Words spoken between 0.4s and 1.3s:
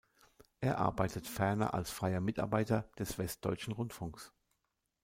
Er arbeitet